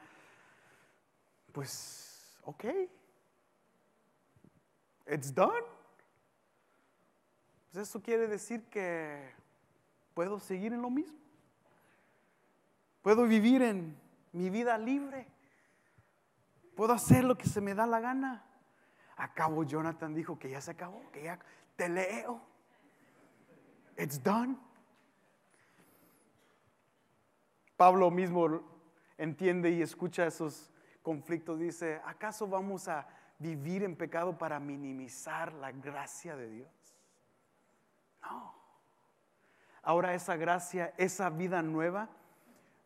[1.53, 2.65] pues, ok,
[5.07, 5.65] it's done.
[7.73, 9.33] Pues eso quiere decir que
[10.15, 11.19] puedo seguir en lo mismo.
[13.03, 13.99] Puedo vivir en
[14.33, 15.27] mi vida libre.
[16.77, 18.45] Puedo hacer lo que se me da la gana.
[19.17, 21.39] Acabo, Jonathan dijo que ya se acabó, que ya
[21.77, 22.41] te leo.
[23.97, 24.57] It's done.
[27.77, 28.63] Pablo mismo
[29.19, 30.71] entiende y escucha esos
[31.03, 31.59] conflictos.
[31.59, 33.07] Dice, ¿acaso vamos a
[33.39, 36.99] vivir en pecado para minimizar la gracia de Dios?
[38.23, 38.55] No.
[39.83, 42.09] Ahora esa gracia, esa vida nueva,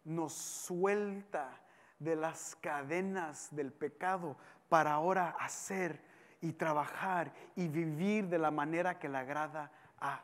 [0.05, 1.61] nos suelta
[1.99, 4.37] de las cadenas del pecado
[4.69, 6.01] para ahora hacer
[6.41, 10.23] y trabajar y vivir de la manera que le agrada a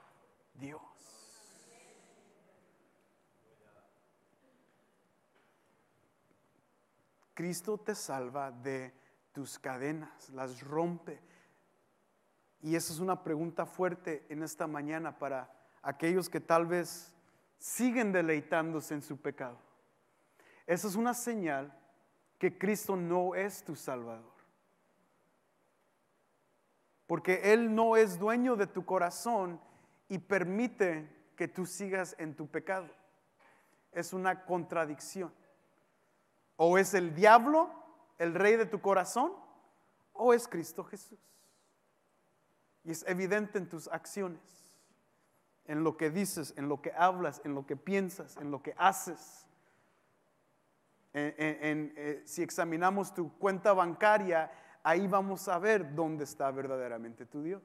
[0.55, 0.83] Dios.
[7.35, 8.95] Cristo te salva de
[9.35, 11.21] tus cadenas, las rompe.
[12.63, 17.13] Y esa es una pregunta fuerte en esta mañana para aquellos que tal vez
[17.59, 19.59] siguen deleitándose en su pecado.
[20.67, 21.77] Esa es una señal
[22.39, 24.33] que Cristo no es tu Salvador.
[27.07, 29.61] Porque Él no es dueño de tu corazón
[30.09, 32.89] y permite que tú sigas en tu pecado.
[33.93, 35.35] Es una contradicción.
[36.57, 37.84] O es el diablo
[38.19, 39.33] el rey de tu corazón
[40.13, 41.19] o es Cristo Jesús.
[42.85, 44.41] Y es evidente en tus acciones,
[45.67, 48.75] en lo que dices, en lo que hablas, en lo que piensas, en lo que
[48.77, 49.47] haces.
[51.15, 54.51] Eh, si examinamos tu cuenta bancaria,
[54.83, 57.63] ahí vamos a ver dónde está verdaderamente tu Dios.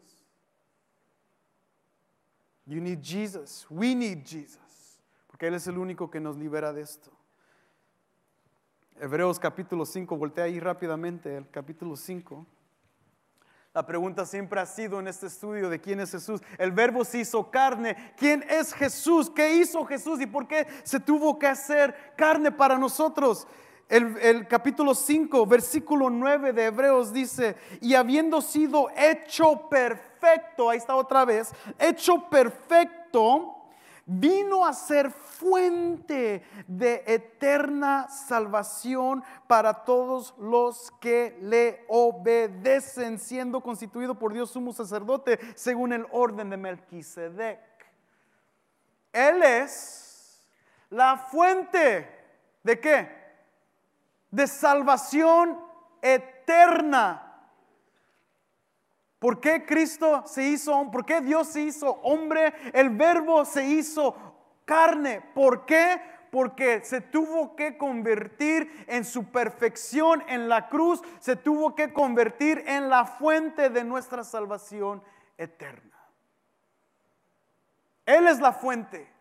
[2.65, 3.65] You need Jesus.
[3.69, 5.01] We need Jesus.
[5.27, 7.11] Porque Él es el único que nos libera de esto.
[9.01, 12.45] Hebreos capítulo 5, voltea ahí rápidamente, el capítulo 5.
[13.73, 16.41] La pregunta siempre ha sido en este estudio de quién es Jesús.
[16.57, 17.95] El verbo se hizo carne.
[18.17, 19.29] ¿Quién es Jesús?
[19.29, 23.47] ¿Qué hizo Jesús y por qué se tuvo que hacer carne para nosotros?
[23.87, 30.77] El, el capítulo 5, versículo 9 de Hebreos dice, y habiendo sido hecho perfecto, ahí
[30.77, 33.58] está otra vez, hecho perfecto,
[34.11, 44.15] vino a ser fuente de eterna salvación para todos los que le obedecen, siendo constituido
[44.15, 47.59] por Dios sumo sacerdote según el orden de Melquisedec.
[49.13, 50.43] Él es
[50.89, 52.09] la fuente
[52.63, 53.09] de qué?
[54.31, 55.59] De salvación
[56.01, 57.28] eterna.
[59.19, 62.53] ¿Por qué Cristo se hizo, por qué Dios se hizo hombre?
[62.73, 64.15] El verbo se hizo
[64.63, 65.21] carne.
[65.35, 66.01] ¿Por qué?
[66.31, 72.63] Porque se tuvo que convertir en su perfección en la cruz, se tuvo que convertir
[72.65, 75.03] en la fuente de nuestra salvación
[75.37, 75.97] eterna.
[78.05, 79.11] Él es la fuente.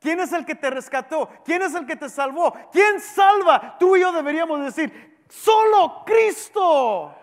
[0.00, 1.28] ¿Quién es el que te rescató?
[1.44, 2.52] ¿Quién es el que te salvó?
[2.72, 3.76] ¿Quién salva?
[3.78, 7.14] Tú y yo deberíamos decir, solo Cristo.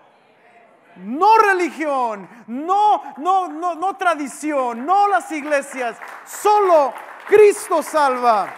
[0.97, 6.93] No religión, no, no, no, no tradición, no las iglesias, solo
[7.27, 8.53] Cristo salva.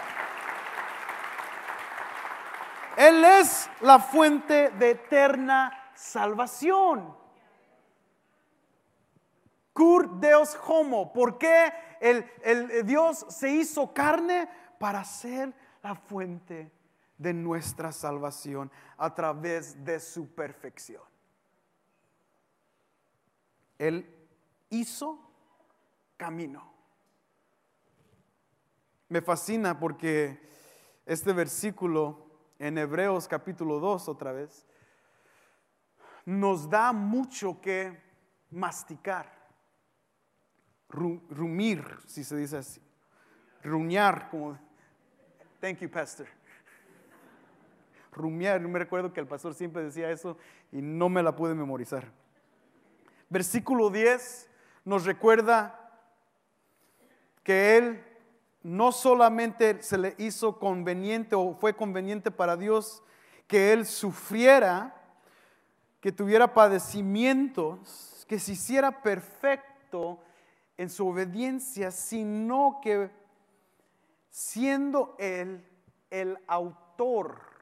[2.97, 7.15] Él es la fuente de eterna salvación.
[9.73, 11.11] Cur Deus homo.
[11.11, 14.47] ¿Por qué el, el Dios se hizo carne?
[14.79, 16.71] Para ser la fuente
[17.17, 21.03] de nuestra salvación a través de su perfección.
[23.77, 24.05] Él
[24.69, 25.19] hizo
[26.17, 26.73] camino.
[29.09, 30.39] Me fascina porque
[31.05, 32.25] este versículo
[32.59, 34.65] en Hebreos capítulo 2 otra vez
[36.25, 38.01] nos da mucho que
[38.49, 39.31] masticar,
[40.89, 42.81] ru- rumir, si se dice así,
[43.63, 44.57] ruñar, como,
[45.59, 46.25] thank you, pastor.
[48.11, 50.37] Rumiar, me recuerdo que el pastor siempre decía eso
[50.71, 52.11] y no me la pude memorizar.
[53.29, 54.49] Versículo 10
[54.85, 55.91] nos recuerda
[57.43, 58.03] que Él
[58.63, 63.03] no solamente se le hizo conveniente o fue conveniente para Dios
[63.47, 64.95] que Él sufriera,
[66.01, 70.19] que tuviera padecimientos, que se hiciera perfecto
[70.77, 73.09] en su obediencia, sino que
[74.29, 75.63] siendo Él
[76.09, 77.54] el autor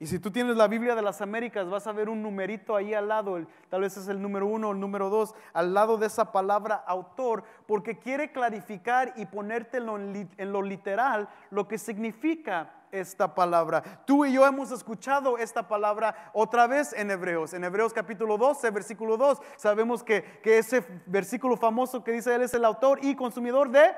[0.00, 2.94] y si tú tienes la Biblia de las Américas, vas a ver un numerito ahí
[2.94, 3.38] al lado,
[3.68, 6.76] tal vez es el número uno o el número dos, al lado de esa palabra
[6.86, 13.82] autor, porque quiere clarificar y ponértelo en lo literal lo que significa esta palabra.
[14.06, 17.52] Tú y yo hemos escuchado esta palabra otra vez en Hebreos.
[17.52, 22.42] En Hebreos capítulo 12, versículo 2, sabemos que, que ese versículo famoso que dice Él
[22.42, 23.90] es el autor y consumidor de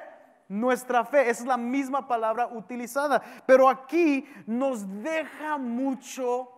[0.51, 1.30] nuestra fe.
[1.30, 3.22] Esa es la misma palabra utilizada.
[3.46, 6.51] Pero aquí nos deja mucho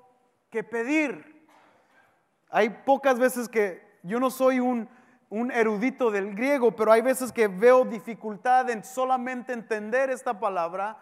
[0.51, 1.47] que pedir.
[2.51, 4.89] Hay pocas veces que yo no soy un,
[5.53, 10.99] erudito del griego, pero hay veces que veo dificultad en solamente entender esta palabra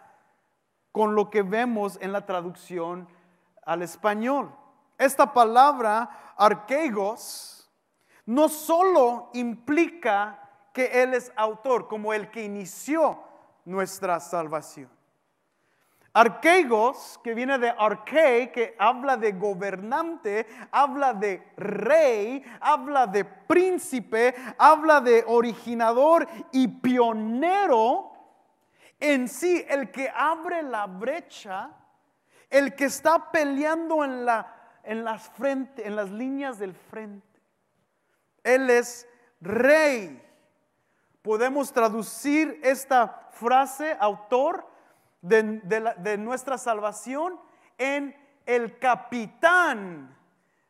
[0.93, 3.07] con lo que vemos en la traducción
[3.65, 4.53] al español.
[4.97, 7.69] Esta palabra, arqueigos,
[8.25, 13.19] no solo implica que Él es autor, como el que inició
[13.65, 14.89] nuestra salvación.
[16.13, 24.35] Arqueigos, que viene de arque, que habla de gobernante, habla de rey, habla de príncipe,
[24.57, 28.11] habla de originador y pionero,
[28.99, 31.71] en sí el que abre la brecha,
[32.49, 37.39] el que está peleando en, la, en, las, frente, en las líneas del frente.
[38.43, 39.07] Él es
[39.39, 40.21] rey.
[41.21, 44.67] Podemos traducir esta frase, autor,
[45.21, 47.39] de, nuestra salvación
[47.77, 48.15] en
[48.45, 50.17] el capitán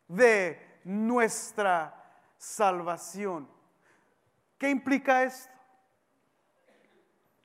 [0.07, 1.95] de nuestra
[2.37, 3.47] salvación.
[4.57, 5.49] ¿Qué implica esto?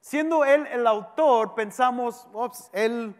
[0.00, 3.14] Siendo él el autor, pensamos, "Ops, él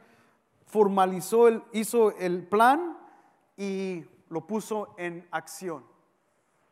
[0.67, 2.99] formalizó, hizo el plan
[3.57, 5.85] y lo puso en acción.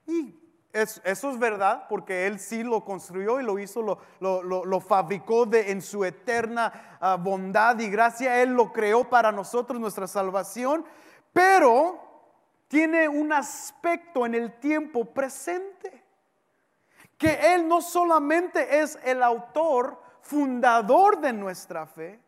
[0.07, 0.44] Y
[0.75, 4.65] es- eso es verdad, porque Él sí lo construyó y lo hizo, lo, lo- lo-
[4.65, 8.43] lo fabricó de, en su eterna ah, bondad y gracia.
[8.43, 10.85] Él lo creó para nosotros, nuestra salvación,
[11.33, 12.01] pero
[12.69, 16.03] tiene un aspecto en el tiempo presente.
[17.17, 22.19] Que Él no solamente es el autor, fundador de nuestra fe,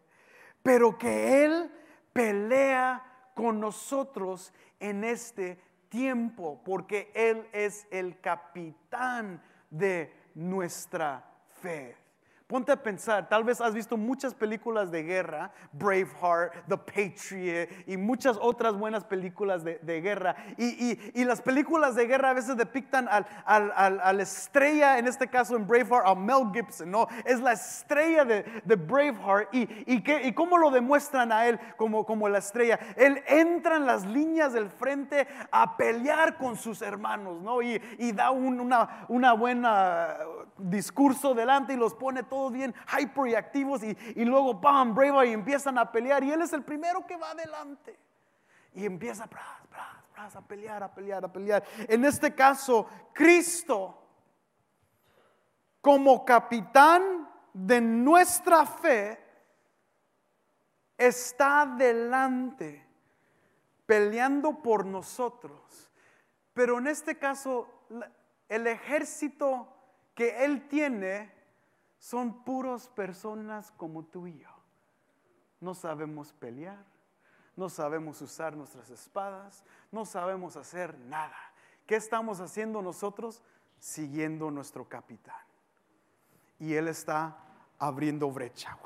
[0.62, 1.72] pero que Él
[2.12, 3.02] pelea
[3.34, 11.24] con nosotros en este tiempo, porque Él es el capitán de nuestra
[11.60, 11.96] fe.
[12.46, 17.96] Ponte a pensar, tal vez has visto muchas películas de guerra, Braveheart, The Patriot y
[17.96, 20.36] muchas otras buenas películas de, de guerra.
[20.56, 24.22] Y, y- y las películas de guerra a veces depictan al, al- al- a la
[24.22, 27.08] estrella, en este caso en Braveheart, a Mel Gibson, ¿no?
[27.24, 29.52] Es la estrella de, de Braveheart.
[29.52, 32.78] ¿Y, y, y cómo lo demuestran a él como, como la estrella?
[32.96, 37.60] Él entra en las líneas del frente a pelear con sus hermanos, ¿no?
[37.60, 37.80] Y,
[38.12, 40.16] da un una, una buena
[40.58, 45.32] discurso delante y los pone todos bien hyper y activos y, luego, ¡pam!, Braveheart y
[45.32, 47.98] empiezan a pelear y él es el primero que va adelante.
[48.74, 51.64] Y empieza a pelear, a pelear, a pelear.
[51.88, 54.02] En este caso, Cristo,
[55.80, 59.18] como capitán de nuestra fe,
[60.98, 62.86] está adelante
[63.86, 65.90] peleando por nosotros.
[66.52, 67.68] Pero en este caso,
[68.48, 69.68] el ejército
[70.14, 71.35] que Él tiene
[72.06, 74.48] son puros personas como tú y yo.
[75.60, 76.84] No sabemos pelear,
[77.56, 81.36] no sabemos usar nuestras espadas, no sabemos hacer nada.
[81.84, 83.42] ¿Qué estamos haciendo nosotros?
[83.80, 85.34] Siguiendo nuestro capitán.
[86.60, 87.38] Y Él está
[87.76, 88.78] abriendo brecha,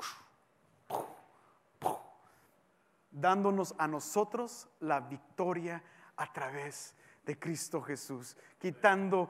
[3.11, 5.83] dándonos a nosotros la victoria
[6.17, 9.29] a través de Cristo Jesús, quitando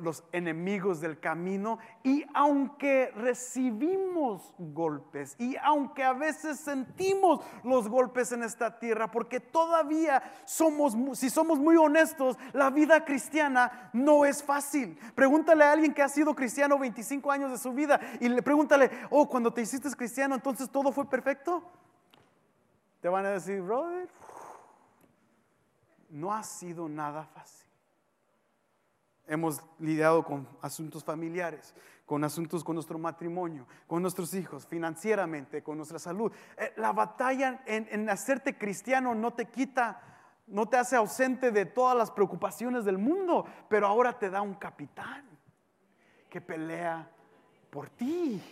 [0.00, 8.32] los enemigos del camino y aunque recibimos golpes y aunque a veces sentimos los golpes
[8.32, 14.42] en esta tierra, porque todavía somos, si somos muy honestos, la vida cristiana no es
[14.42, 14.98] fácil.
[15.14, 18.90] Pregúntale a alguien que ha sido cristiano 25 años de su vida y le pregúntale,
[19.10, 21.62] oh, cuando te hiciste cristiano, entonces todo fue perfecto.
[23.00, 24.08] Te van a decir, brother,
[26.10, 27.65] no ha sido nada fácil.
[29.26, 31.74] Hemos lidiado con asuntos familiares,
[32.04, 36.32] con asuntos con nuestro matrimonio, con nuestros hijos, financieramente, con nuestra salud.
[36.56, 40.00] Eh, la batalla en, en hacerte cristiano no te quita,
[40.46, 44.54] no te hace ausente de todas las preocupaciones del mundo, pero ahora te da un
[44.54, 45.24] capitán
[46.30, 47.10] que pelea
[47.70, 48.42] por ti.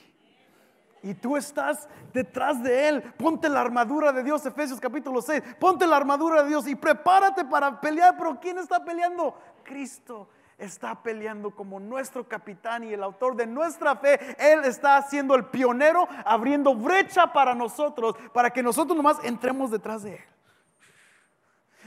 [1.02, 3.02] Y tú estás detrás de Él.
[3.18, 5.42] Ponte la armadura de Dios, Efesios capítulo 6.
[5.60, 8.16] Ponte la armadura de Dios y prepárate para pelear.
[8.16, 9.38] Pero ¿quién está peleando?
[9.62, 14.18] Cristo está peleando como nuestro capitán y el autor de nuestra fe.
[14.38, 20.02] Él está siendo el pionero, abriendo brecha para nosotros, para que nosotros nomás entremos detrás
[20.02, 20.24] de Él.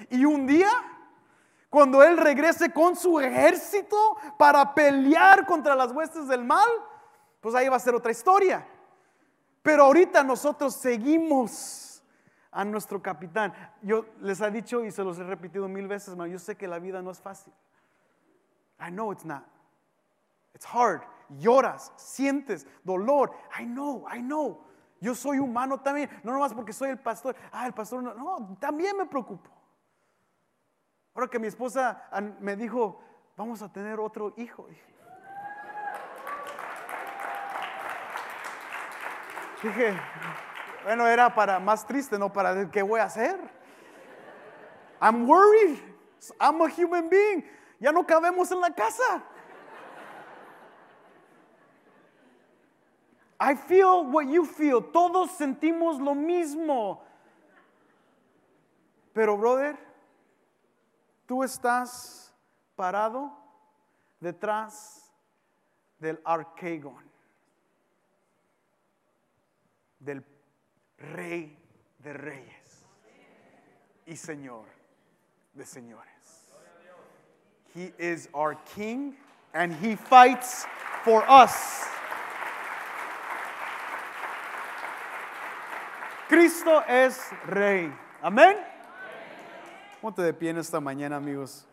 [0.09, 0.69] Y un día,
[1.69, 6.67] cuando Él regrese con su ejército para pelear contra las huestes del mal,
[7.41, 8.67] pues ahí va a ser otra historia.
[9.61, 12.01] Pero ahorita nosotros seguimos
[12.51, 13.53] a nuestro capitán.
[13.81, 16.79] Yo les he dicho y se los he repetido mil veces, yo sé que la
[16.79, 17.53] vida no es fácil.
[18.79, 19.45] I know it's not.
[20.53, 21.01] It's hard.
[21.39, 23.31] Lloras, sientes dolor.
[23.57, 24.63] I know, I know.
[24.99, 26.09] Yo soy humano también.
[26.23, 27.35] No nomás porque soy el pastor.
[27.51, 28.13] Ah, el pastor no.
[28.13, 29.49] No, también me preocupo.
[31.13, 32.03] Ahora que mi esposa
[32.39, 33.01] me dijo,
[33.35, 34.67] vamos a tener otro hijo.
[39.63, 39.99] Dije,
[40.83, 43.39] bueno, era para más triste, no para qué voy a hacer.
[45.01, 45.79] I'm worried.
[46.39, 47.43] I'm a human being.
[47.79, 49.23] Ya no cabemos en la casa.
[53.39, 54.81] I feel what you feel.
[54.81, 57.03] Todos sentimos lo mismo.
[59.13, 59.77] Pero, brother,
[61.27, 62.33] tú estás
[62.75, 63.31] parado
[64.19, 65.13] detrás
[65.99, 67.03] del arquegón,
[69.99, 70.23] del
[70.97, 71.57] rey
[71.99, 72.85] de reyes
[74.05, 74.65] y señor
[75.53, 76.16] de señores.
[77.77, 79.13] He is our King
[79.53, 80.65] and He fights
[81.03, 81.85] for us.
[86.27, 87.91] Cristo es Rey.
[88.23, 88.55] Amén.
[90.01, 91.67] Ponte de pie en esta mañana, amigos.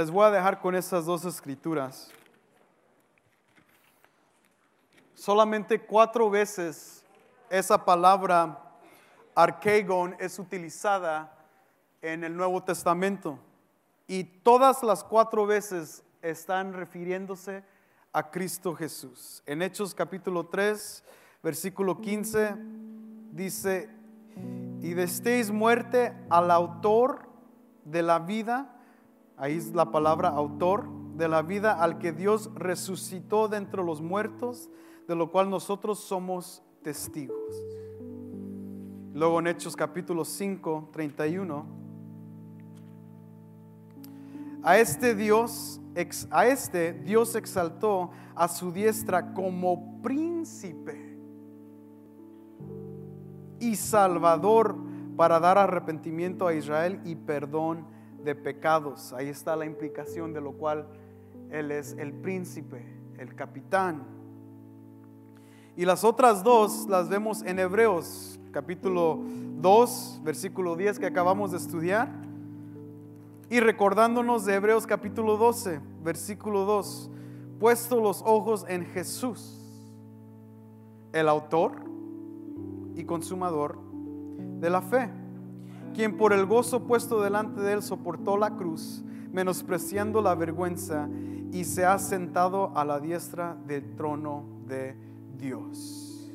[0.00, 2.10] Les voy a dejar con esas dos escrituras.
[5.14, 7.04] Solamente cuatro veces
[7.50, 8.58] esa palabra
[9.34, 11.30] arkegon es utilizada
[12.00, 13.38] en el Nuevo Testamento
[14.06, 17.62] y todas las cuatro veces están refiriéndose
[18.14, 19.42] a Cristo Jesús.
[19.44, 21.04] En Hechos capítulo 3,
[21.42, 22.54] versículo 15,
[23.32, 23.90] dice,
[24.80, 27.28] y destéis muerte al autor
[27.84, 28.78] de la vida
[29.40, 30.86] Ahí es la palabra autor
[31.16, 34.68] de la vida al que Dios resucitó de entre los muertos,
[35.08, 37.56] de lo cual nosotros somos testigos.
[39.14, 41.64] Luego en Hechos capítulo 5, 31.
[44.62, 45.80] A este Dios,
[46.30, 51.18] a este Dios exaltó a su diestra como príncipe
[53.58, 54.76] y salvador
[55.16, 59.12] para dar arrepentimiento a Israel y perdón de pecados.
[59.12, 60.86] Ahí está la implicación de lo cual
[61.50, 62.84] Él es el príncipe,
[63.18, 64.02] el capitán.
[65.76, 69.20] Y las otras dos las vemos en Hebreos capítulo
[69.60, 72.10] 2, versículo 10 que acabamos de estudiar.
[73.48, 77.10] Y recordándonos de Hebreos capítulo 12, versículo 2,
[77.58, 79.58] puesto los ojos en Jesús,
[81.12, 81.72] el autor
[82.94, 83.78] y consumador
[84.60, 85.19] de la fe
[85.94, 91.08] quien por el gozo puesto delante de él soportó la cruz, menospreciando la vergüenza,
[91.52, 94.94] y se ha sentado a la diestra del trono de
[95.36, 96.30] Dios.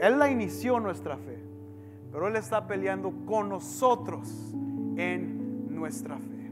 [0.00, 1.38] Él la inició nuestra fe,
[2.12, 4.28] pero Él está peleando con nosotros
[4.96, 6.50] en nuestra fe.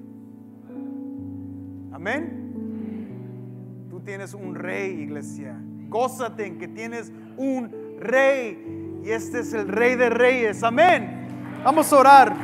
[1.93, 3.87] Amén.
[3.89, 5.59] Tú tienes un rey, iglesia.
[5.89, 9.01] Gózate en que tienes un rey.
[9.05, 10.63] Y este es el rey de reyes.
[10.63, 11.24] Amén.
[11.65, 12.37] Vamos a orar.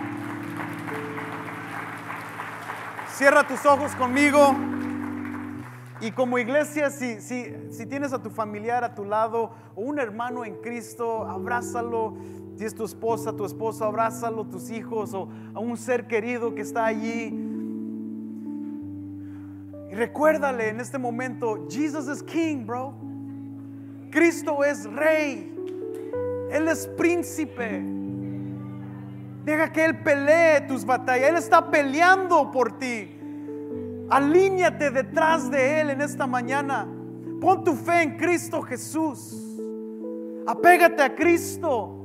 [3.11, 4.57] Cierra tus ojos conmigo.
[6.01, 9.99] Y como iglesia, si, si, si, tienes a tu familiar a tu lado o un
[9.99, 12.15] hermano en Cristo, abrázalo.
[12.57, 16.63] Si es tu esposa, tu esposo, abrázalo, tus hijos o a un ser querido que
[16.63, 17.27] está allí.
[19.91, 22.95] Y recuérdale en este momento, Jesus is King, bro.
[24.11, 25.55] Cristo es Rey.
[26.51, 28.00] Él es príncipe.
[29.51, 31.29] Deja que Él pelee tus batallas.
[31.29, 33.11] Él está peleando por ti.
[34.09, 36.87] Alíñate detrás de Él en esta mañana.
[37.41, 39.37] Pon tu fe en Cristo Jesús.
[40.47, 42.00] Apégate a Cristo.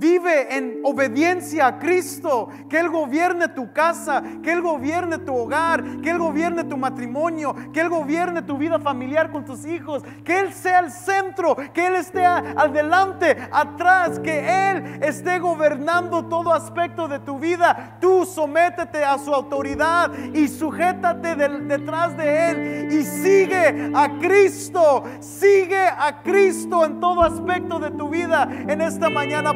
[0.00, 5.84] Vive en obediencia a Cristo, que Él gobierne tu casa, que Él gobierne tu hogar,
[6.00, 10.40] que Él gobierne tu matrimonio, que Él gobierne tu vida familiar con tus hijos, que
[10.40, 17.06] Él sea el centro, que Él esté adelante, atrás, que Él esté gobernando todo aspecto
[17.06, 17.98] de tu vida.
[18.00, 25.86] Tú sométete a su autoridad y sujétate detrás de Él y sigue a Cristo, sigue
[25.86, 29.52] a Cristo en todo aspecto de tu vida en esta mañana,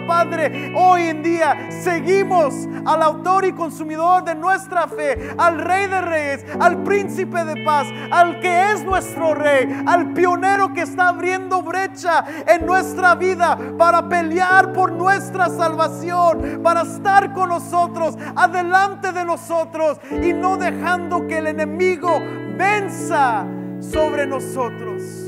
[0.74, 2.54] Hoy en día seguimos
[2.84, 7.86] al autor y consumidor de nuestra fe, al Rey de Reyes, al Príncipe de Paz,
[8.10, 14.08] al que es nuestro Rey, al pionero que está abriendo brecha en nuestra vida para
[14.08, 21.38] pelear por nuestra salvación, para estar con nosotros, adelante de nosotros y no dejando que
[21.38, 22.20] el enemigo
[22.56, 23.46] venza
[23.80, 25.23] sobre nosotros.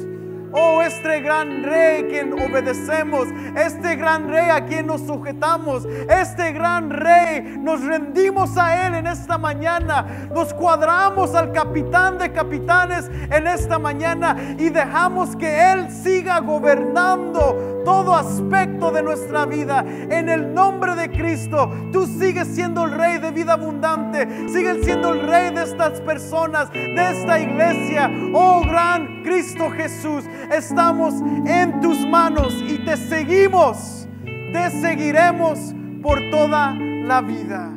[0.53, 6.53] Oh, este gran rey a quien obedecemos, este gran rey a quien nos sujetamos, este
[6.53, 13.11] gran rey, nos rendimos a él en esta mañana, nos cuadramos al capitán de capitanes
[13.31, 19.85] en esta mañana y dejamos que él siga gobernando todo aspecto de nuestra vida.
[20.11, 25.13] En el nombre de Cristo, tú sigues siendo el rey de vida abundante, sigues siendo
[25.13, 28.11] el rey de estas personas, de esta iglesia.
[28.35, 31.15] Oh, gran Cristo Jesús estamos
[31.47, 37.76] en tus manos y te seguimos, te seguiremos por toda la vida.